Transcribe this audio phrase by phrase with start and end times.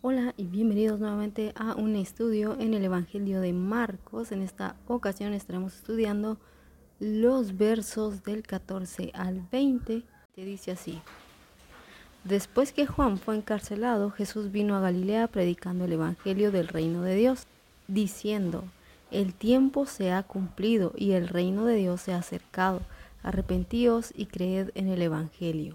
[0.00, 4.30] Hola y bienvenidos nuevamente a un estudio en el Evangelio de Marcos.
[4.30, 6.38] En esta ocasión estaremos estudiando
[7.00, 10.04] los versos del 14 al 20.
[10.36, 11.00] Te dice así.
[12.22, 17.16] Después que Juan fue encarcelado, Jesús vino a Galilea predicando el Evangelio del reino de
[17.16, 17.48] Dios,
[17.88, 18.62] diciendo,
[19.10, 22.82] el tiempo se ha cumplido y el reino de Dios se ha acercado.
[23.24, 25.74] Arrepentíos y creed en el Evangelio.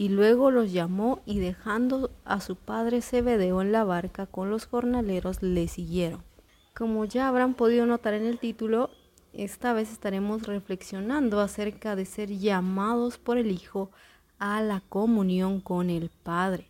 [0.00, 4.64] y luego los llamó y dejando a su padre Zebedeo en la barca con los
[4.64, 6.24] jornaleros le siguieron.
[6.74, 8.88] Como ya habrán podido notar en el título,
[9.34, 13.90] esta vez estaremos reflexionando acerca de ser llamados por el Hijo
[14.38, 16.66] a la comunión con el Padre.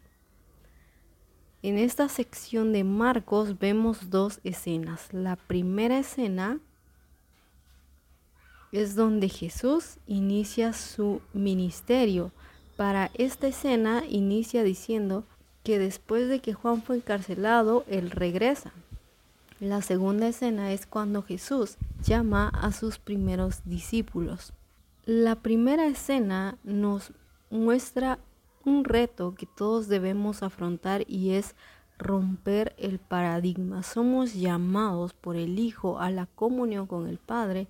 [1.62, 5.14] En esta sección de Marcos vemos dos escenas.
[5.14, 6.58] La primera escena
[8.72, 12.32] es donde Jesús inicia su ministerio
[12.80, 15.24] para esta escena inicia diciendo
[15.64, 18.72] que después de que Juan fue encarcelado, él regresa.
[19.60, 24.54] La segunda escena es cuando Jesús llama a sus primeros discípulos.
[25.04, 27.12] La primera escena nos
[27.50, 28.18] muestra
[28.64, 31.56] un reto que todos debemos afrontar y es
[31.98, 33.82] romper el paradigma.
[33.82, 37.66] Somos llamados por el Hijo a la comunión con el Padre,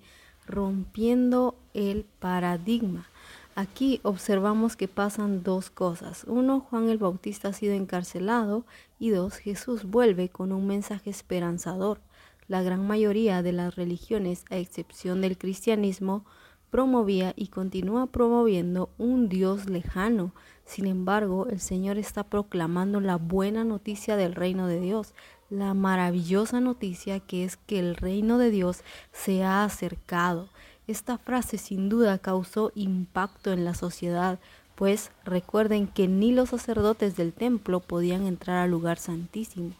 [0.47, 3.10] rompiendo el paradigma.
[3.55, 6.23] Aquí observamos que pasan dos cosas.
[6.25, 8.65] Uno, Juan el Bautista ha sido encarcelado
[8.97, 11.99] y dos, Jesús vuelve con un mensaje esperanzador.
[12.47, 16.25] La gran mayoría de las religiones, a excepción del cristianismo,
[16.69, 20.33] promovía y continúa promoviendo un Dios lejano.
[20.63, 25.13] Sin embargo, el Señor está proclamando la buena noticia del reino de Dios,
[25.49, 30.47] la maravillosa noticia que es que el reino de Dios se ha acercado.
[30.91, 34.39] Esta frase sin duda causó impacto en la sociedad,
[34.75, 39.71] pues recuerden que ni los sacerdotes del templo podían entrar al lugar santísimo,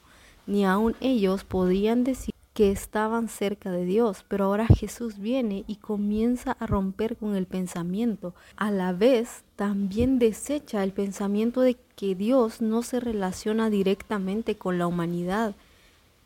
[0.48, 5.76] ni aun ellos podían decir que estaban cerca de Dios, pero ahora Jesús viene y
[5.76, 8.34] comienza a romper con el pensamiento.
[8.56, 14.78] A la vez, también desecha el pensamiento de que Dios no se relaciona directamente con
[14.78, 15.56] la humanidad.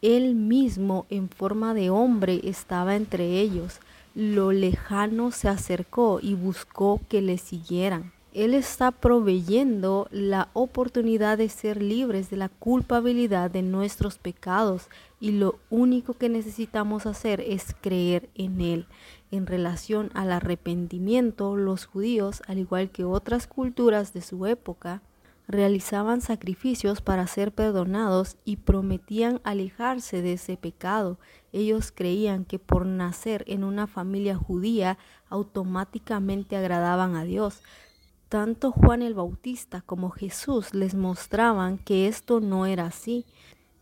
[0.03, 3.79] Él mismo, en forma de hombre, estaba entre ellos
[4.15, 8.13] lo lejano se acercó y buscó que le siguieran.
[8.33, 14.89] Él está proveyendo la oportunidad de ser libres de la culpabilidad de nuestros pecados
[15.21, 18.87] y lo único que necesitamos hacer es creer en Él.
[19.31, 25.01] En relación al arrepentimiento, los judíos, al igual que otras culturas de su época,
[25.47, 31.19] realizaban sacrificios para ser perdonados y prometían alejarse de ese pecado.
[31.51, 34.97] Ellos creían que por nacer en una familia judía
[35.29, 37.61] automáticamente agradaban a Dios.
[38.29, 43.25] Tanto Juan el Bautista como Jesús les mostraban que esto no era así,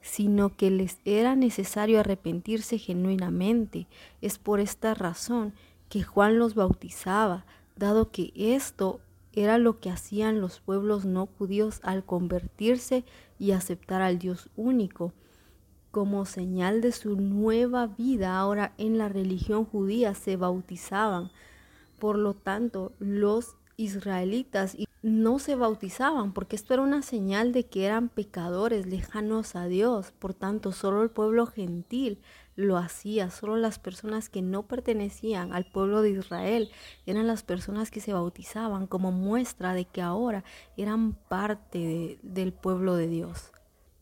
[0.01, 3.88] sino que les era necesario arrepentirse genuinamente.
[4.22, 5.53] Es por esta razón
[5.88, 7.45] que Juan los bautizaba,
[7.78, 9.00] dado que esto
[9.33, 13.03] era lo que hacían los pueblos no judíos al convertirse
[13.39, 15.11] y aceptar al Dios único.
[15.91, 21.31] Como señal de su nueva vida, ahora en la religión judía se bautizaban.
[21.99, 27.85] Por lo tanto, los israelitas no se bautizaban porque esto era una señal de que
[27.85, 30.13] eran pecadores lejanos a Dios.
[30.17, 32.21] Por tanto, solo el pueblo gentil
[32.55, 33.29] lo hacía.
[33.29, 36.71] Solo las personas que no pertenecían al pueblo de Israel
[37.05, 40.45] eran las personas que se bautizaban como muestra de que ahora
[40.77, 43.51] eran parte del pueblo de Dios.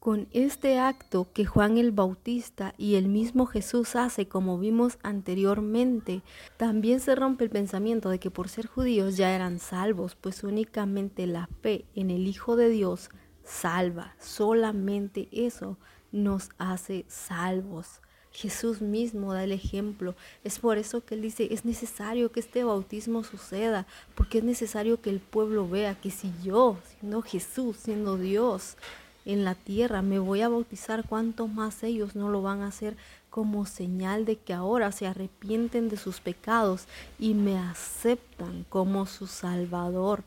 [0.02, 6.24] Con este acto que Juan el Bautista y el mismo Jesús hace, como vimos anteriormente,
[6.58, 11.28] también se rompe el pensamiento de que por ser judíos ya eran salvos, pues únicamente
[11.28, 13.12] la fe en el Hijo de Dios
[13.44, 14.16] salva.
[14.18, 15.78] Solamente eso
[16.12, 18.02] nos hace salvos.
[18.32, 20.16] Jesús mismo da el ejemplo.
[20.44, 25.00] Es por eso que Él dice, es necesario que este bautismo suceda, porque es necesario
[25.00, 28.78] que el pueblo vea que si yo, siendo Jesús, siendo Dios
[29.26, 32.96] en la tierra, me voy a bautizar, cuánto más ellos no lo van a hacer
[33.30, 36.86] como señal de que ahora se arrepienten de sus pecados
[37.18, 40.24] y me aceptan como su Salvador.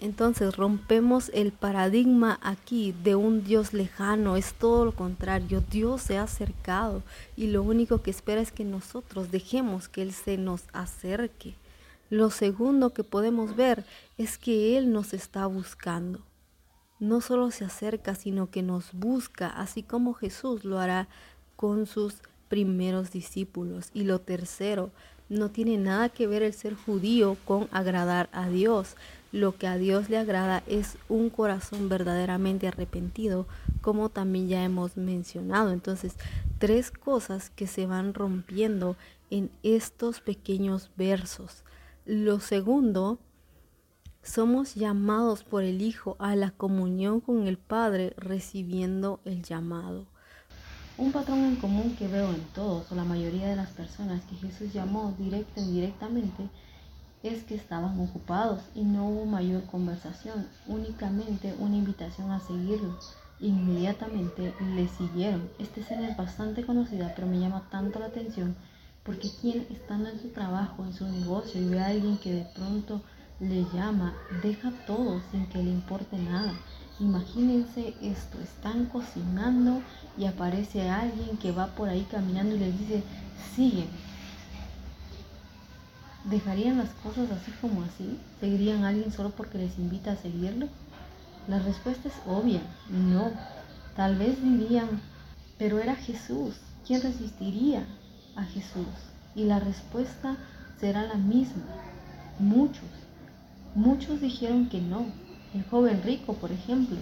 [0.00, 6.16] Entonces rompemos el paradigma aquí de un Dios lejano, es todo lo contrario, Dios se
[6.16, 7.02] ha acercado
[7.36, 11.54] y lo único que espera es que nosotros dejemos que Él se nos acerque.
[12.08, 13.84] Lo segundo que podemos ver
[14.16, 16.20] es que Él nos está buscando.
[17.00, 21.08] No solo se acerca, sino que nos busca, así como Jesús lo hará
[21.56, 22.16] con sus
[22.48, 23.90] primeros discípulos.
[23.94, 24.90] Y lo tercero,
[25.30, 28.96] no tiene nada que ver el ser judío con agradar a Dios.
[29.32, 33.46] Lo que a Dios le agrada es un corazón verdaderamente arrepentido,
[33.80, 35.70] como también ya hemos mencionado.
[35.70, 36.16] Entonces,
[36.58, 38.96] tres cosas que se van rompiendo
[39.30, 41.62] en estos pequeños versos.
[42.04, 43.20] Lo segundo,
[44.22, 50.06] somos llamados por el Hijo a la comunión con el Padre recibiendo el llamado.
[50.98, 54.36] Un patrón en común que veo en todos o la mayoría de las personas que
[54.36, 56.48] Jesús llamó directa e indirectamente
[57.22, 62.98] es que estaban ocupados y no hubo mayor conversación, únicamente una invitación a seguirlo.
[63.40, 65.48] Inmediatamente le siguieron.
[65.58, 68.54] Esta escena es bastante conocida, pero me llama tanto la atención
[69.02, 72.44] porque quien estando en su trabajo, en su negocio y ve a alguien que de
[72.54, 73.00] pronto
[73.40, 76.52] le llama, deja todo sin que le importe nada.
[76.98, 79.80] Imagínense esto, están cocinando
[80.18, 83.02] y aparece alguien que va por ahí caminando y les dice,
[83.56, 83.86] sigue.
[86.24, 88.18] ¿Dejarían las cosas así como así?
[88.40, 90.68] ¿Seguirían a alguien solo porque les invita a seguirlo?
[91.48, 92.60] La respuesta es obvia,
[92.90, 93.30] no.
[93.96, 95.00] Tal vez dirían,
[95.58, 96.56] pero era Jesús.
[96.86, 97.86] ¿Quién resistiría?
[98.36, 98.86] a Jesús?
[99.34, 100.36] Y la respuesta
[100.78, 101.64] será la misma.
[102.38, 102.99] Muchos.
[103.80, 105.06] Muchos dijeron que no.
[105.54, 106.98] El joven rico, por ejemplo.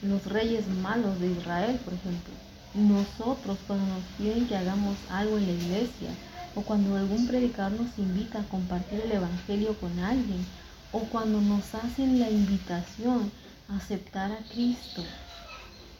[0.00, 2.32] Los reyes malos de Israel, por ejemplo.
[2.72, 6.08] Nosotros cuando nos piden que hagamos algo en la iglesia
[6.54, 10.46] o cuando algún predicador nos invita a compartir el Evangelio con alguien
[10.92, 13.30] o cuando nos hacen la invitación
[13.68, 15.02] a aceptar a Cristo,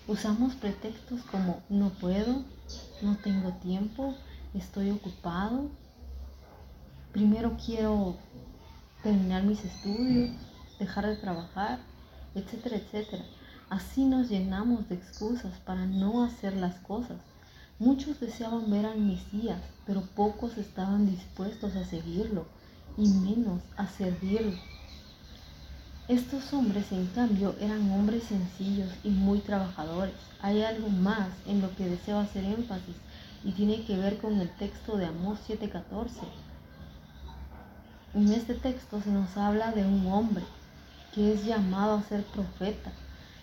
[0.09, 2.45] usamos pretextos como no puedo,
[3.03, 4.15] no tengo tiempo,
[4.55, 5.69] estoy ocupado,
[7.13, 8.17] primero quiero
[9.03, 10.31] terminar mis estudios,
[10.79, 11.79] dejar de trabajar,
[12.35, 13.25] etcétera, etcétera.
[13.69, 17.19] Así nos llenamos de excusas para no hacer las cosas.
[17.79, 22.47] Muchos deseaban ver al Mesías, pero pocos estaban dispuestos a seguirlo
[22.97, 24.59] y menos a servirlo.
[26.09, 30.15] Estos hombres, en cambio, eran hombres sencillos y muy trabajadores.
[30.43, 32.97] Hay algo más en lo que deseo hacer énfasis
[33.45, 36.50] y tiene que ver con el texto de Amós 7:14.
[38.13, 40.43] En este texto se nos habla de un hombre
[41.15, 42.91] que es llamado a ser profeta.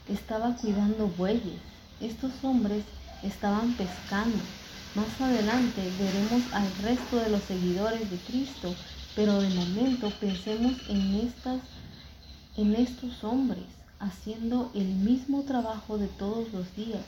[0.10, 1.62] Estaba cuidando bueyes.
[2.02, 2.84] Estos hombres
[3.24, 4.38] estaban pescando.
[4.94, 8.76] Más adelante veremos al resto de los seguidores de Cristo,
[9.16, 11.62] pero de momento pensemos en estas
[12.58, 13.64] en estos hombres
[14.00, 17.06] haciendo el mismo trabajo de todos los días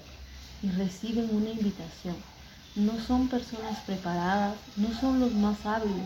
[0.64, 2.16] y reciben una invitación.
[2.76, 6.06] No son personas preparadas, no son los más hábiles,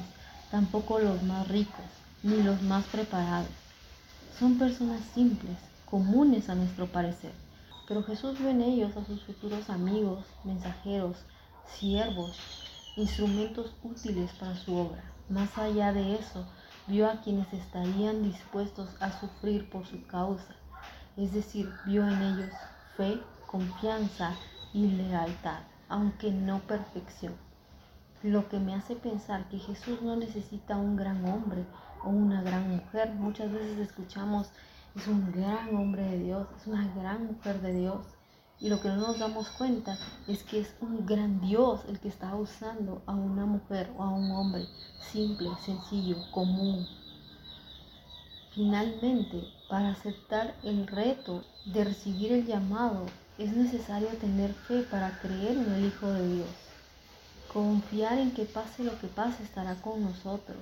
[0.53, 1.83] tampoco los más ricos,
[2.21, 3.49] ni los más preparados.
[4.37, 5.57] Son personas simples,
[5.89, 7.31] comunes a nuestro parecer.
[7.87, 11.17] Pero Jesús ve en ellos a sus futuros amigos, mensajeros,
[11.79, 12.37] siervos,
[12.97, 15.01] instrumentos útiles para su obra.
[15.27, 16.45] Más allá de eso,
[16.85, 20.53] vio a quienes estarían dispuestos a sufrir por su causa,
[21.17, 22.51] es decir, vio en ellos
[22.95, 24.35] fe, confianza
[24.71, 27.33] y lealtad, aunque no perfección.
[28.23, 31.65] Lo que me hace pensar que Jesús no necesita un gran hombre
[32.05, 33.11] o una gran mujer.
[33.15, 34.49] Muchas veces escuchamos,
[34.95, 38.05] es un gran hombre de Dios, es una gran mujer de Dios.
[38.61, 42.07] Y lo que no nos damos cuenta es que es un gran Dios el que
[42.07, 44.67] está usando a una mujer o a un hombre
[45.11, 46.87] simple, sencillo, común.
[48.51, 53.05] Finalmente, para aceptar el reto de recibir el llamado,
[53.37, 56.62] es necesario tener fe para creer en el Hijo de Dios.
[57.53, 60.57] Confiar en que pase lo que pase estará con nosotros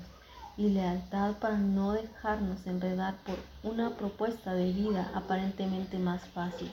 [0.58, 6.70] y lealtad para no dejarnos enredar por una propuesta de vida aparentemente más fácil.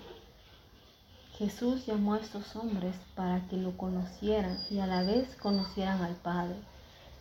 [1.38, 6.16] Jesús llamó a estos hombres para que lo conocieran y a la vez conocieran al
[6.16, 6.56] Padre.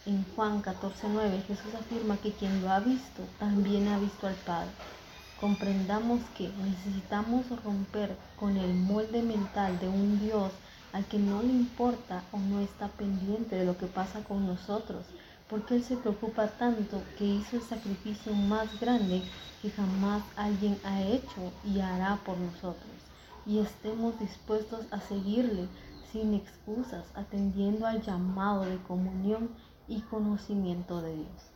[0.07, 4.71] En Juan 14:9 Jesús afirma que quien lo ha visto también ha visto al Padre.
[5.39, 10.51] Comprendamos que necesitamos romper con el molde mental de un Dios
[10.94, 15.06] al que no le importa o no está pendiente de lo que pasa con nosotros,
[15.50, 19.22] porque Él se preocupa tanto que hizo el sacrificio más grande
[19.62, 22.98] que jamás alguien ha hecho y hará por nosotros
[23.48, 25.67] y estemos dispuestos a seguirle
[26.12, 29.50] sin excusas, atendiendo al llamado de comunión
[29.88, 31.51] y conocimiento de Dios.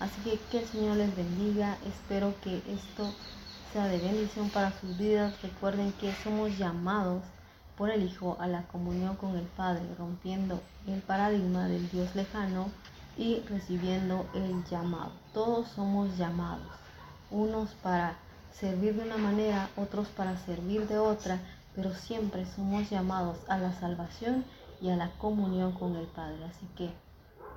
[0.00, 1.78] Así que que el Señor les bendiga.
[1.86, 3.14] Espero que esto
[3.72, 5.40] sea de bendición para sus vidas.
[5.42, 7.22] Recuerden que somos llamados
[7.80, 12.66] por el Hijo a la comunión con el Padre, rompiendo el paradigma del Dios lejano
[13.16, 15.12] y recibiendo el llamado.
[15.32, 16.68] Todos somos llamados,
[17.30, 18.18] unos para
[18.52, 21.38] servir de una manera, otros para servir de otra,
[21.74, 24.44] pero siempre somos llamados a la salvación
[24.82, 26.44] y a la comunión con el Padre.
[26.44, 26.90] Así que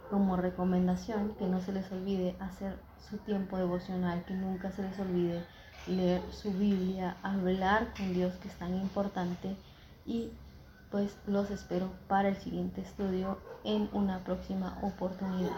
[0.09, 4.97] como recomendación que no se les olvide hacer su tiempo devocional, que nunca se les
[4.99, 5.43] olvide
[5.85, 9.57] leer su Biblia, hablar con Dios que es tan importante
[10.05, 10.31] y
[10.91, 15.51] pues los espero para el siguiente estudio en una próxima oportunidad.